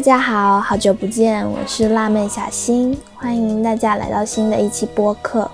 [0.00, 5.50] 大家好，好久不见，我是辣妹小新，欢迎大家来到新的一期播客。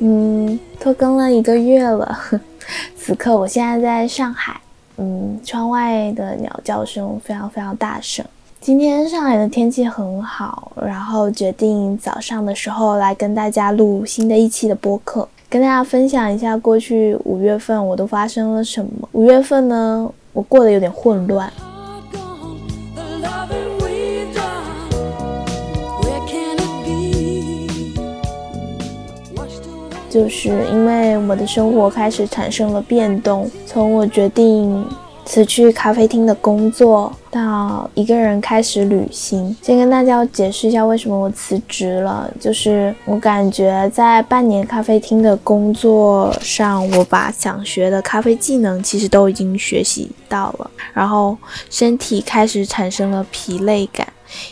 [0.00, 2.18] 嗯，拖更了一个月了，
[2.96, 4.58] 此刻我现在在上海，
[4.96, 8.24] 嗯，窗外的鸟叫声非常非常大声。
[8.58, 19.06] 今天上海的天气很好，然后决定早上的时候来跟大家录新的一期的播客，跟大家分享一下过去五月份我都发生了什么。
[19.12, 20.10] 五月份呢？
[20.38, 21.52] 我过得有点混乱，
[30.08, 34.86] 就是因为我的生活开始产生了变动，从我决定。
[35.28, 39.54] 辞去咖啡厅的工作，到一个人开始旅行。
[39.60, 51.36] 先跟大家解释一下为什么我辞职了，就是我感觉在半年咖啡厅的工作上，我把想学的咖啡技能其实都已经学习到了，然后
[51.68, 54.10] 身体开始产生了疲累感，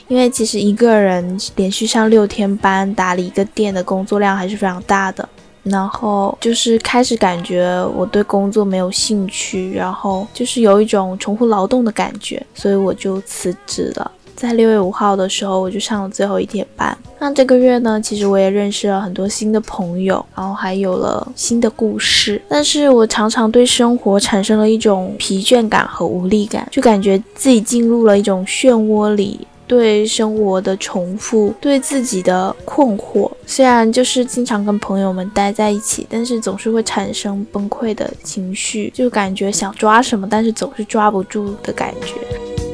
[0.08, 5.26] 因为其实一个人连续上六天班打理一个店的工作量还是非常大的。
[5.70, 14.10] 然后就是开始感觉我对工作没有兴趣，然后就是有一种重复劳动的感觉，所以我就辞职了。
[14.36, 16.96] 在六月五号的时候，我就上了最后一天班。
[17.18, 22.40] 那这个月呢，其实我也认识了很多新的朋友，然后还有了新的故事。
[22.46, 29.46] 但是我常常对生活产生了一种疲倦感和无力感，就感觉自己进入了一种漩涡里。
[29.66, 42.65] 对生活的重复，对自己的困惑，虽然就是经常跟朋友们待在一起，但是总是会产生崩溃的情绪，就感觉想抓什么，但是总是抓不住的感觉。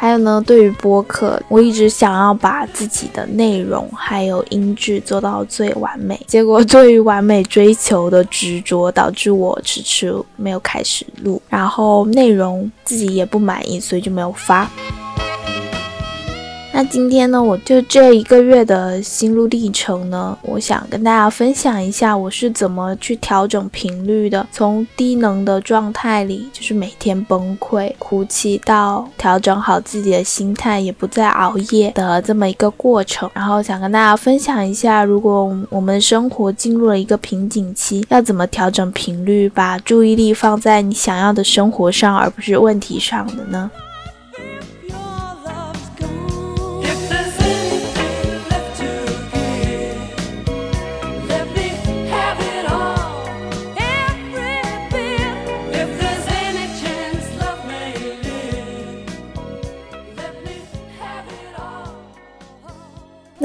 [0.00, 14.70] 还有呢，对于播客，我一直想要把自己的内容还有音质做到最完美，结果对于完美追求的执着，导致我迟迟没有开始录，然后内容自己也不满意，所以就没有发。
[16.78, 33.28] 那今天呢，我就这一个月的心路历程呢，我想跟大家分享一下我是怎么去调整频率的，从低能的状态里，就是每天崩溃、哭泣，到调整好自己的心态，也不再熬夜的这么一个过程。
[33.34, 43.68] 然后想跟大家分享一下，如果我们生活进入了一个瓶颈期，要怎么调整频率，把注意力放在你想要的生活上，而不是问题上的呢？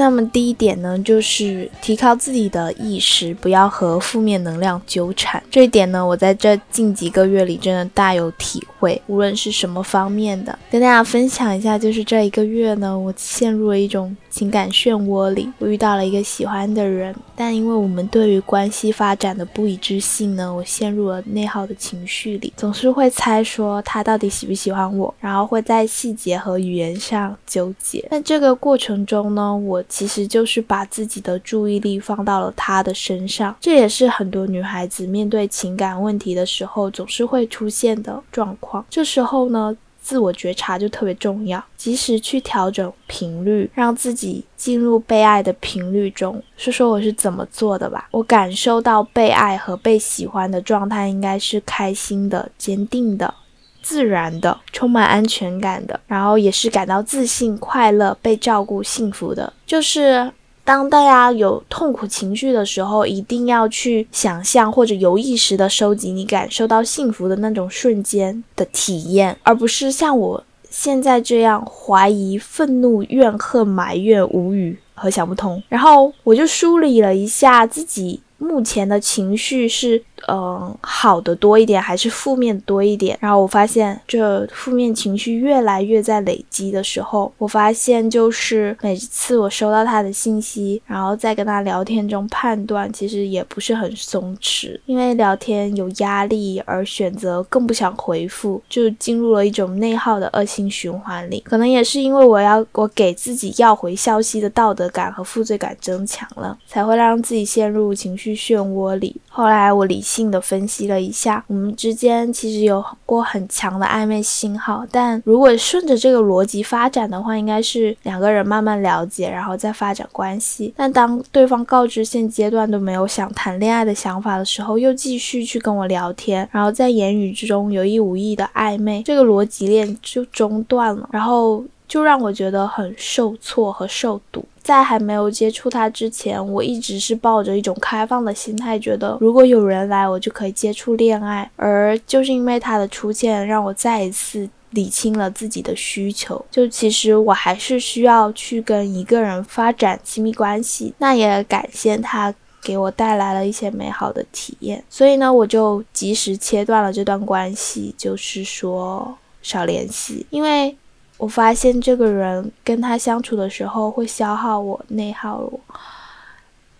[0.04, 5.42] 那么第一点呢，就是提高自己的意识，不要和负面能量纠缠。
[5.50, 9.00] 这一点呢，我在这近几个月里真的大有体会。
[9.06, 15.48] 无论是什么方面的，跟大家分享一下，就是这一个月呢，我陷入了一种情感漩涡里。
[15.60, 28.04] 我遇到了一个喜欢的人，但因为我们对于关系发展的不一致性呢，我陷入了内耗的情绪里，总是会猜说他到底喜不喜欢我，然后会在细节和语言上纠结。
[28.10, 29.82] 在这个过程中呢，我。
[29.86, 38.84] 其实就是把自己的注意力放到了他的身上，这也是很多女孩子面对情感问题的时候总是会出现的状况。
[38.90, 46.40] 这时候呢，自我觉察就特别重要，及时去调整频率，让自己进入被爱的频率中。
[46.58, 48.06] 说说我是怎么做的吧。
[48.10, 53.32] 我感受到被爱和被喜欢的状态应该是开心的、坚定的。
[53.80, 59.52] 自然的，充满安全感的，然后也是感到自信、快乐、被照顾、幸福的。
[59.66, 60.32] 就是
[60.64, 75.62] 当大家有痛苦情绪的时候，一定要去想象或者有意识的收集你感受到幸福的那种瞬间的体验，而不是像我现在这样怀疑、愤怒、怨恨、埋怨、无语和想不通。
[75.68, 78.20] 然后我就梳理了一下自己。
[78.36, 83.16] 目前的情绪是，嗯，好的多一点，还是负面多一点？
[83.20, 101.40] 然后我发现，这负面情绪越来越在累积的时候，我发现就是每次我收到他的信息，然后在跟他聊天中判断，其实也不是很松弛，因为聊天有压力而选择更不想回复，就进入了一种内耗的恶性循环里。
[101.40, 108.34] 可能也是因为我要我给自己要回消息的道德感和负罪感增强了，才会让自己陷入情绪。
[108.34, 114.86] 漩涡里，后来我理性性的分析了一下，我们之间其实有过很强的暧昧信号。
[114.92, 120.72] 但如果顺着这个逻辑发展的话，应该是两个人慢慢了解，然后再发展关系。
[120.76, 134.44] 但当对方告知现阶段都没有想谈恋爱的想法的时候，又继续去跟我聊天，然后在言语之中有意无意的暧昧，这个逻辑链就中断了，然后就让我觉得很受挫和受堵。
[134.62, 141.50] 在还没有接触他之前，我一直是抱着一种开放的心态，觉得如果有人来，我就可以接触恋爱。
[141.56, 146.42] 而就是因为他的出现，让我再一次理清了自己的需求。
[146.50, 150.94] 就其实我还是需要去跟一个人发展亲密关系。
[150.96, 154.82] 那也感谢他给我带来了一些美好的体验。
[154.88, 160.74] 所以呢，我就及时切断了这段关系，就是说少联系，因为。
[161.24, 165.58] 我发现这个人跟他相处的时候会消耗我、内耗我。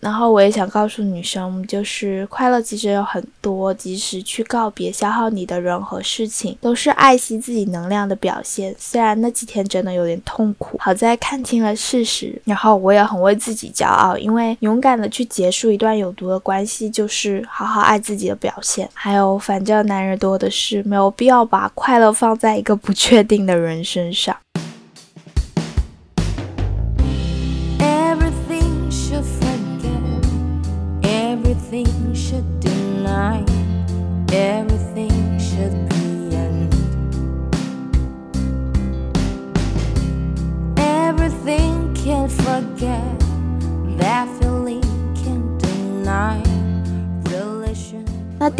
[0.05, 8.75] 然后我也想告诉女生，就是快乐其实有很多，及时去告别消耗你的人和事情，都是爱惜自己能量的表现。
[8.77, 18.87] 虽然那几天真的有点痛苦，好在看清了事实，然后我也很为自己骄傲，因为勇敢的去结束一段有毒的关系，就是好好爱自己的表现。
[18.93, 24.37] 还有，反正男人多的是，没有必要把快乐放在一个不确定的人身上。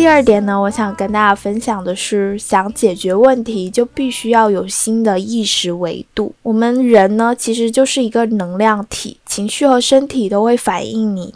[0.06, 6.31] 第二点呢，我想跟大家分享的是，想解决问题就必须要有新的意识维度。
[6.44, 11.34] 我们人呢，其实就是一个能量体，情绪和身体都会反映你。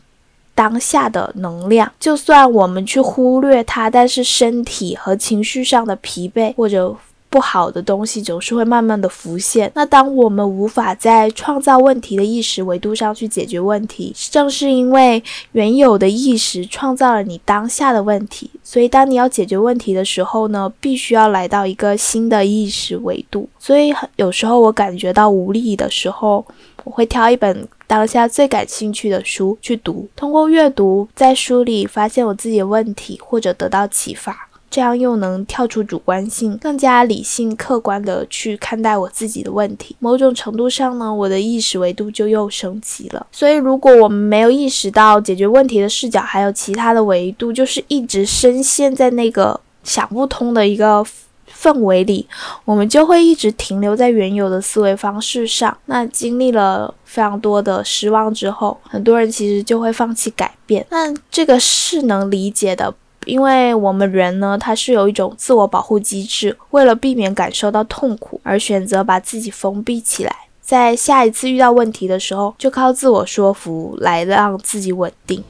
[0.53, 6.95] 当下的能量，就算我们去忽略它，但是身体和情绪上的疲惫或者
[7.29, 9.71] 不好的东西总是会慢慢的浮现。
[9.75, 15.21] 那当我们无法在创造问题的意识维度上去解决问题，正是因为
[15.51, 18.49] 原有的意识创造了你当下的问题。
[18.63, 23.47] 所以当你要解决问题的时候呢，必须要来到一个新的意识维度。
[23.59, 26.45] 所以有时候我感觉到无力的时候，
[26.83, 27.67] 我会挑一本。
[27.89, 39.95] 当下最感兴趣的书去读，通过阅读在书里发现我自己的问题，或者得到启发，这样又能跳出主观性，更加理性客观的去看待我自己的问题。
[39.99, 43.27] 某种程度上呢，我的意识维度就又升级了。
[43.31, 51.05] 所以，如果我们没有意识到解决问题的视角还有其他的维度，就是一直深陷在那个想不通的一个。
[51.51, 52.25] 氛围里，
[52.63, 55.75] 我们就会一直停留在原有的思维方式上。
[55.87, 60.85] 那经历了非常多的失望之后，很多人其实就会放弃改变。
[60.89, 62.93] 那这个是能理解的，
[63.29, 75.43] 因为我们人呢，他是有一种自我保护机制，为了避免感受到痛苦而选择把自己封闭起来，在下一次遇到问题的时候，就靠自我说服来让自己稳定。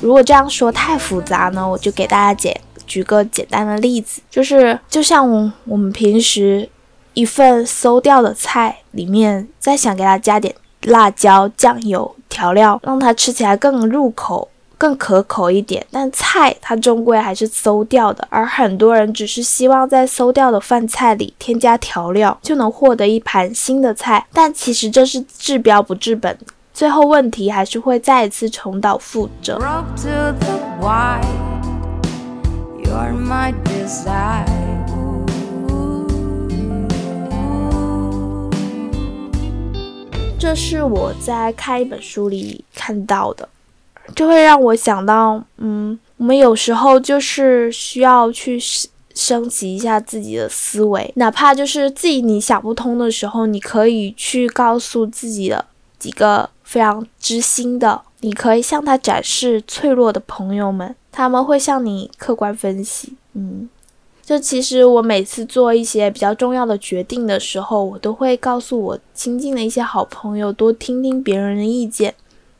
[0.00, 6.68] 如果这样说太复杂呢，我就给大家简举个简单的例子，就是就像我们平时
[7.18, 14.48] 一份馊掉的菜里面，再想给它加点辣椒、酱油调料，让它吃起来更入口。
[14.78, 26.38] 更可口一点，但菜它终归还是馊掉的，而很多人只是希望在馊掉的饭菜里添加调料，就能获得一盘新的菜，但其实这是治标不治本，
[26.72, 29.58] 最后问题还是会再一次重蹈覆辙。
[40.38, 43.48] 这是我在看一本书里看到的。
[44.14, 48.58] 就会让我想到，嗯，我们有时候就是需要去
[49.14, 55.62] 升级一下自己的思维，哪怕就是自己你想不通的时候，你可以去告诉自己的
[55.98, 63.12] 几个非常知心的，你可以向他展示脆弱的朋友们，他们会向你客观分析。
[63.34, 63.68] 嗯，
[64.28, 72.14] 就其实我每次做一些比较重要的决定的时候，我都会告诉我亲近的一些好朋友，多听听别人的意见，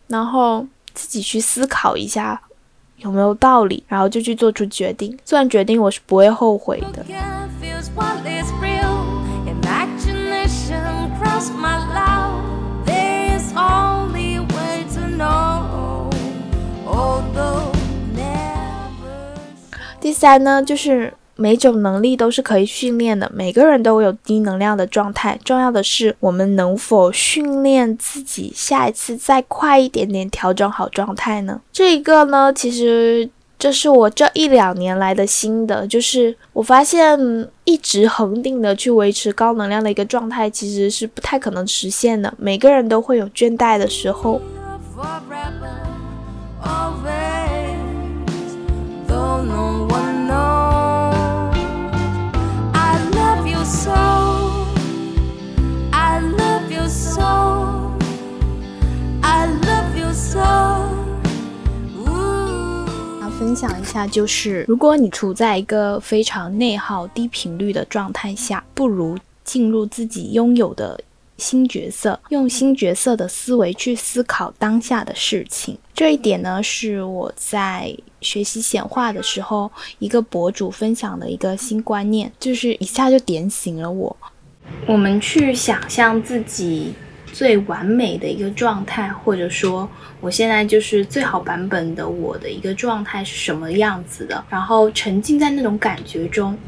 [0.07, 0.67] 然后。
[0.95, 2.41] 自己去思考一下
[2.97, 5.17] 有没有道理，然后就去做出决定。
[5.25, 7.05] 做完决定，我是不会后悔的。
[20.01, 25.39] 第三呢，就是每种能力都是可以训练的，每个人都有低能量的状态。
[25.45, 31.61] 重要的是，我们能否训练自己，下一次再快一点点调整好状态呢？
[31.73, 42.35] 这一个呢，其实这是我这一两年来的心得，就是我发现一直恒定的去维持高能量的一个状态，其实是不太可能实现的。
[42.37, 44.41] 每个人都会有倦怠的时候。
[63.49, 71.01] 分享一下，就是如果你处在一个非常内耗、低频率的状态下，不如进入自己拥有的
[71.39, 75.79] 新角色，用新角色的思维去思考当下的事情。
[75.95, 84.15] 这一点呢，是我在学习显化的时候，一个博主分享的一个新观念，就是一下就点醒了我。
[84.87, 86.93] 我们去想象自己。
[87.39, 89.89] 最完美的一个状态，或者说
[90.21, 94.45] 我现在就是最好版本的我的一个状态是什么样子的？
[94.51, 96.59] 然后沉浸在那种感觉中。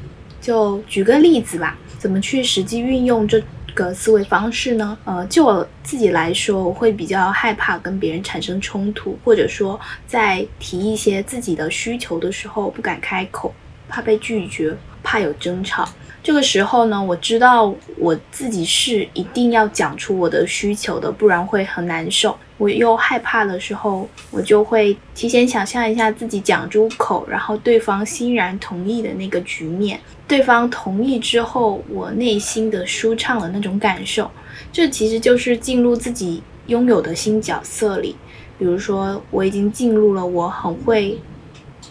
[0.40, 3.42] 就举个例子吧，怎么去实际运用这
[3.74, 4.96] 个思维方式呢？
[5.04, 13.52] 呃，就我自己来说，我会比较害怕跟别人产生冲突，或者说在提一些自己的需求的时候不敢开口，
[13.88, 15.88] 怕被拒绝，怕有争吵。
[16.22, 22.36] 这个时候呢，我知道我自己是一定要讲出我的需求的，不然会很难受。
[22.58, 29.98] 我又害怕的时候，我就会提前想象一下自己讲出口，然后对方欣然同意的那个局面。
[30.28, 34.30] 对方同意之后，我内心的舒畅的那种感受，
[34.70, 38.14] 这其实就是进入自己拥有的新角色里。
[38.58, 41.18] 比如说，我已经进入了我很会、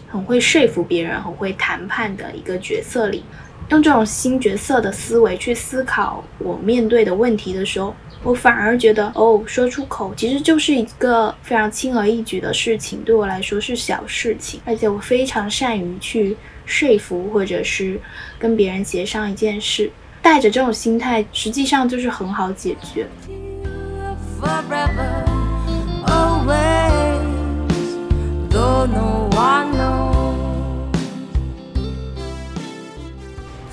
[0.06, 3.24] 很会说服别人、很会谈判的一个角色里。
[3.70, 16.36] 用这种新角色的思维去思考我面对的问题的时候，我反而觉得哦，说出口其实就是一个非常轻而易举的事情，对我来说是小事情，而且我非常善于去
[16.66, 18.00] 说服或者是
[18.40, 19.88] 跟别人协商一件事，
[20.20, 23.06] 带着这种心态，实际上就是很好解决。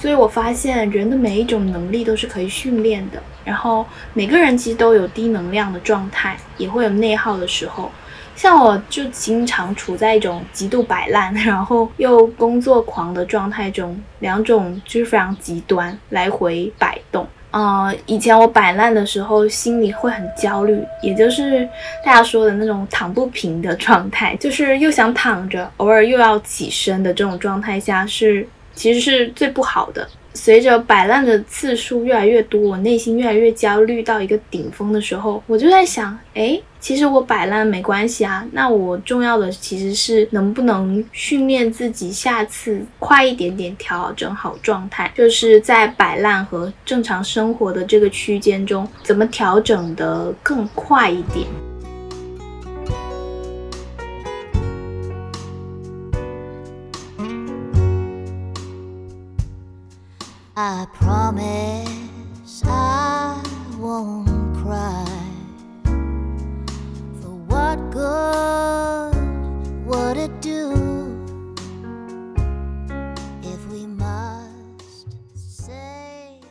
[0.07, 7.91] 所以我发现人的每一种能力都是可以训练的，然后每个人其实都有低能量的状态，也会有内耗的时候。
[8.33, 17.27] 像我就经常处在一种极度摆烂，然后又工作狂的状态中，两种就是非常极端，来回摆动。
[17.51, 21.67] 呃，以前我摆烂的时候，心里会很焦虑，也就是
[22.05, 28.47] 大家说的那种躺不平的状态，就是又想躺着，偶尔又要起身的这种状态下是。
[28.77, 30.07] 其实是最不好的。
[30.33, 38.47] 随着摆烂的次数越来越多，我内心越来越焦虑到一个顶峰的时候，我就在想，哎，其实我摆烂没关系啊。
[38.51, 51.47] 那我重要的其实是能不能训练自己，下次快一点点调整好状态，就是在摆烂和正常生活的这个区间中，怎么调整的更快一点。
[60.59, 63.39] I promise I
[63.79, 64.25] won't
[64.57, 65.05] cry.
[67.21, 69.13] For what good
[69.85, 70.73] would it do
[73.43, 75.05] if we must
[75.45, 76.41] say?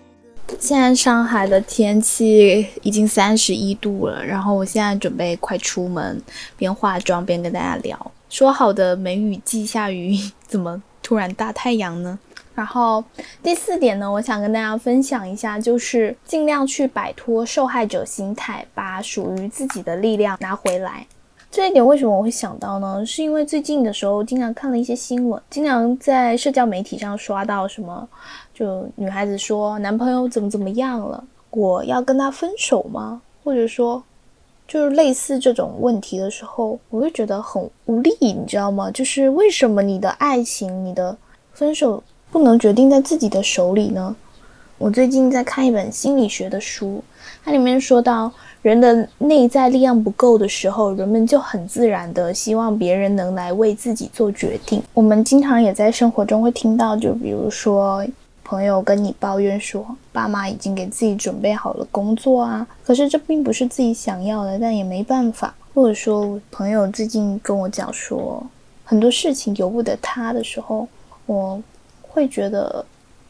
[0.60, 6.22] 现在上海的天气已经三十一度了，然后我现在准备快出门，
[6.56, 8.12] 边化妆边跟大家聊。
[8.30, 12.20] 说好的梅雨季下雨，怎么突然大太阳呢？
[12.56, 13.04] 然后
[13.42, 21.06] 第四点呢，我想跟大家分享一下，就是尽量去摆脱受害者心态，把属于自己的力量拿回来。
[21.50, 23.04] 这一点为什么我会想到呢？
[23.04, 28.08] 是因为最近的时候经常看了一些新闻，经常在社交媒体上刷到什么，
[28.54, 33.20] 就女孩子说男朋友怎么怎么样了，我要跟他分手吗？
[33.44, 34.02] 或者说，
[34.66, 38.90] 就是类似这种问题的时候，我会觉得很无力，你知道吗？
[38.90, 41.16] 就是为什么你的爱情，你的
[41.52, 42.02] 分手？
[42.30, 44.14] 不能决定在自己的手里呢。
[44.78, 47.02] 我最近在看一本心理学的书，
[47.42, 48.30] 它里面说到，
[48.60, 54.82] 人的内在力量不够的时候，人们就很自然的希望别人能来为自己做决定。
[54.92, 58.06] 我们经常也在生活中会听到，就比如说
[58.44, 65.54] 朋友跟你抱怨说，爸妈已经给自己准备好了工作啊，可是这并不是自己想要的，但也没办法。
[65.72, 68.46] 或者说朋友最近跟我讲说，
[68.84, 70.86] 很多事情由不得他的时候，
[71.24, 71.58] 我。
[72.16, 72.82] 会觉得，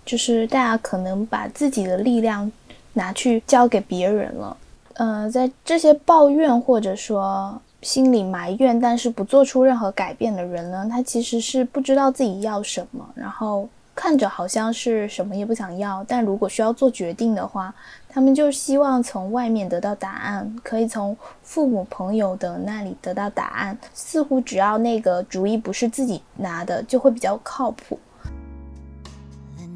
[0.04, 2.50] 就是大家可能把自己的力量
[2.92, 4.56] 拿去交给别人了。
[4.94, 17.74] 呃，在这些抱怨或者说心里埋怨，但是不做出任何改变的人呢，他其实是不知道自己要什么，然后看着好像是什么也不想要，但如果需要做决定的话，
[18.08, 27.98] 他们就希望从外面得到答案，可以从父母、朋友的那里得到答案，似乎只要那个主意不是自己拿的，就会比较靠谱。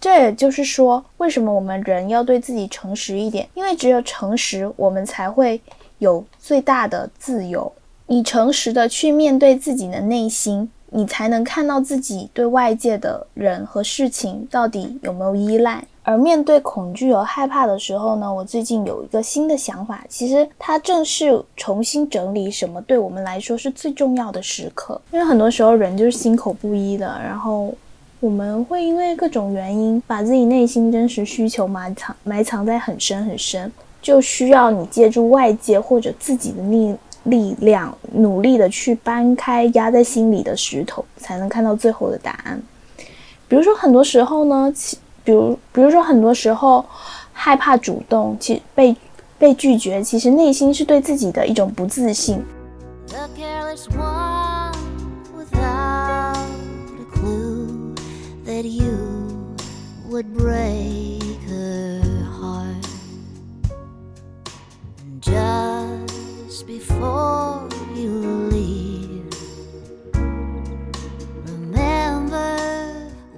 [0.00, 3.48] 这也就是说，为什么我们人要对自己诚实一点？
[3.54, 5.60] 因为只有诚实，我们才会
[5.98, 7.72] 有最大的自由。
[8.06, 10.70] 你诚实的去面对自己的内心。
[10.90, 15.84] 你才能看到自己对外界的人和事情到底有没有依赖。
[16.04, 24.98] 而面对恐惧和害怕的时候呢，我最近有一个新的想法，其实它正是重新整理什么对我们来说是最重要的时刻。
[25.10, 27.74] 因为很多时候人就是心口不一的，然后
[28.26, 33.70] 我们会因为各种原因把自己内心真实需求埋藏埋藏在很深很深，
[34.02, 36.96] 就需要你借助外界或者自己的力。
[37.26, 42.62] 力量努力的去搬开压在心里的石头，才能看到最后的答案。
[43.48, 46.84] 比如说，很多时候呢，其比如比如说，很多时候
[47.32, 48.94] 害怕主动，其被
[49.40, 52.40] 被拒绝，其实内心是对自己的一种不自信。
[58.56, 59.54] That you
[60.08, 62.88] would break her heart.
[65.20, 68.10] Just before you
[68.48, 69.28] leave
[71.44, 72.56] remember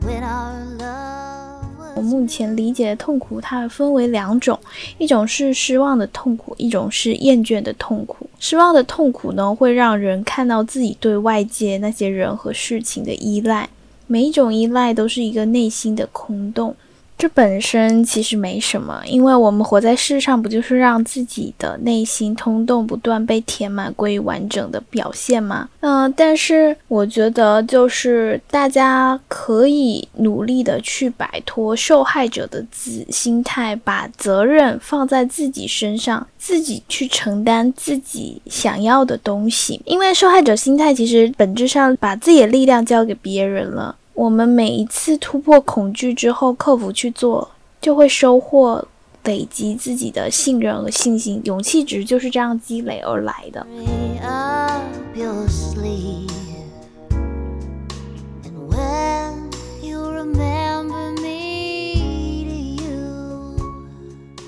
[0.03, 4.57] when our love was 我目前理解的痛苦它分为两种
[4.99, 8.31] 一种是失望的痛苦一种是厌倦的痛苦。
[8.39, 13.69] 失望的痛苦呢会让人看到自己对外界那些人和事情的依赖。
[14.11, 16.75] 每一种依赖都是一个内心的空洞。
[17.19, 25.69] 这本身其实没什么，因为我们活在世上，不就是让自己的内心通洞不断被填满、归于完整的表现吗？
[25.81, 39.83] 嗯，但是我觉得，就是大家可以努力的去摆脱受害者的自心态，把责任放在自己身上，自己去承担自己想要的东西。
[39.85, 43.97] 因为受害者心态其实本质上把自己的力量交给别人了。
[44.19, 47.49] 我们每一次突破恐惧之后，克服去做，
[47.81, 48.85] 就会收获
[49.23, 51.41] 累积自己的信任和信心。
[51.45, 53.65] 勇气值就是这样积累而来的。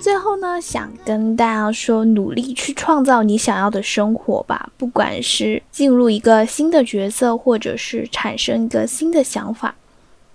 [0.00, 4.70] 最后呢，想跟大家说，努力去创造你想要的生活吧。
[4.78, 9.74] 不管是进入一个新的角色，或者是产生一个新的想法，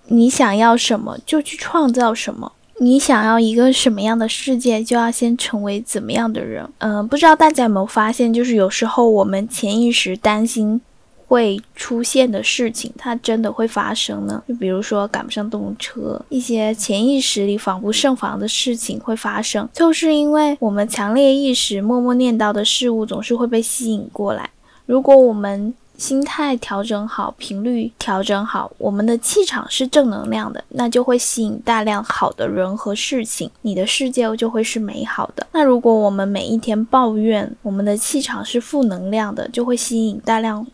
[0.06, 2.52] 你想要什么就去创造什么。
[2.78, 6.68] 你想要一个什么样的世界，就要先成为怎么样的人。
[6.78, 10.80] 嗯，不知道大家有没有发现，就是有时候我们潜意识担心。
[11.28, 14.42] 会出现的事情，它真的会发生呢？
[14.46, 24.48] 就比如说赶不上动车，一些潜意识里防不胜防的事情会发生，就是因为我们强烈意识默默念叨的事物总是会被吸引过来。
[24.86, 35.44] 如果我们心态调整好，频率调整好，我们的气场是正能量的，那就会吸引大量好的人和事情，你的世界就会是美好的。
[35.52, 40.64] 那如果我们每一天抱怨，我们的气场是负能量的，就会吸引大量。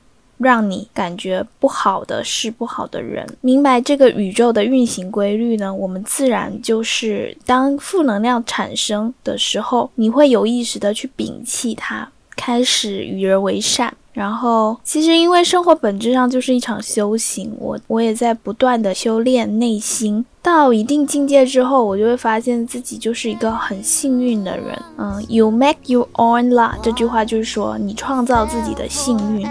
[0.42, 5.72] 让你感觉不好的是不好的人，明白这个宇宙的运行规律呢？
[5.72, 13.94] 我们自然就是当负能量产生的时候，你会有意识的去摒弃它，开始与人为善。
[14.12, 24.78] 然后，其实因为生活本质上就是一场修行，我我也在不断的修炼内心，到一定境界之后，我就会发现自己就是一个很幸运的人。
[24.98, 29.48] 嗯，You make your own luck 这句话就是说你创造自己的幸运。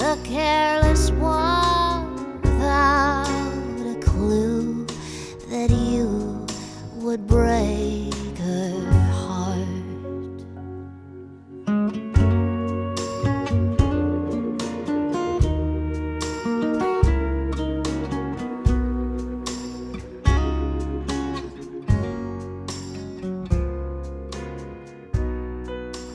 [0.00, 3.26] The careless one without
[3.84, 4.86] a clue
[5.50, 6.46] that you
[6.94, 7.99] would break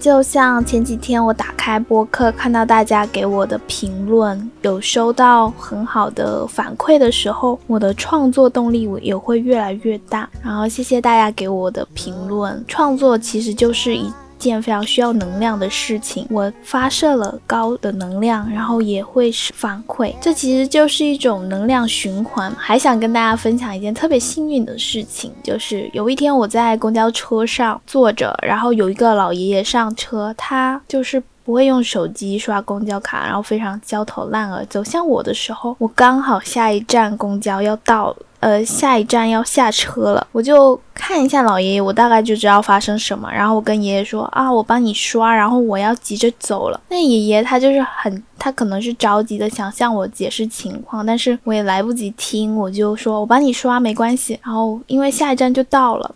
[0.06, 10.30] 就像前几天我打开播客，看到大家给我的评论，有收到很好的反馈的时候，我的创作动力也会越来越大。
[10.44, 14.14] 然后谢谢大家给我的评论，创作其实就是一。
[14.46, 22.52] 件非常需要能量的事情，我发射了高的能量，然后也会反馈，这其实就是一种能量循环。
[22.58, 38.18] 还想跟大家分享一件特别幸运的事情，就是有一天我在公交车上坐着，然后有一个老爷爷上车，他就是不会用手机刷公交卡，然后非常焦头烂额走向我的时候，我刚好下一站公交要到了。
[38.46, 43.28] 呃，下一站要下车了，我就看一下老爷爷，我大概就知道发生什么。
[43.32, 46.80] 然后我跟爷爷说啊，我帮你刷，然后我要急着走了。
[46.90, 54.40] 那爷爷他就是很，他可能是着急的想向我解释情况，但是我也来不及听，我就说我帮你刷没关系。
[54.44, 56.14] 然后因为下一站就到了，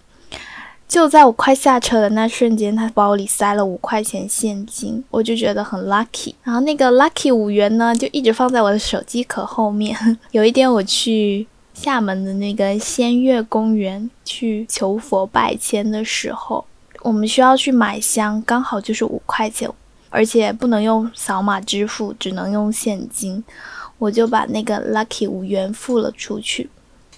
[0.88, 6.36] 就在我快下车的那瞬间，他包里塞了五块钱现金，我就觉得很 lucky。
[6.44, 9.98] 然后那个 lucky 五元呢，就一直放在我的手机壳后面。
[10.30, 11.48] 有一天我去。
[11.82, 16.66] 厦门的那个仙月公园去求佛拜签的时候，
[17.04, 19.72] 我们需要去买香，刚好就是五块钱，
[20.10, 23.42] 而且不能用扫码支付，只能用现金。
[23.98, 26.70] 我就把那个 lucky 五元付了出去，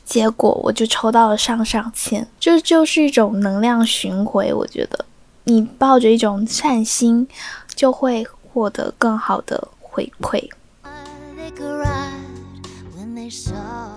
[0.06, 2.28] 结果我就抽到了上上签。
[2.39, 5.06] 这就是一种能量巡回，我觉得
[5.45, 7.28] 你抱着一种善心，
[7.74, 10.47] 就会获得更好的回馈。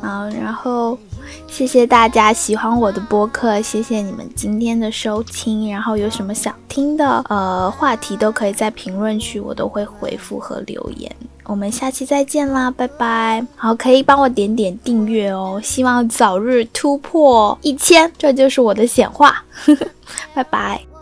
[0.02, 0.98] 好，然后
[1.46, 5.70] 谢谢大家喜欢我的播客，谢谢你们今天的收听。
[5.70, 11.10] 然后有什么想听的呃话题，都可以在评论区，我都会回复和留言。
[11.44, 13.46] 我们下期再见啦，拜拜。
[13.56, 19.44] 好，可以帮我点点订阅哦，希望早日突破一千，这就是我的显化。
[20.34, 20.93] 拜拜。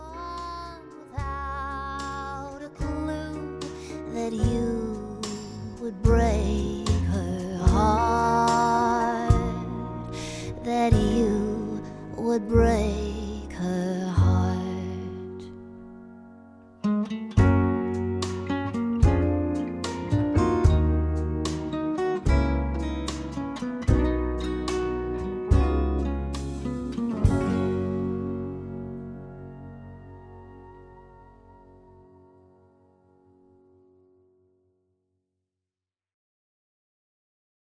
[12.33, 13.02] Would break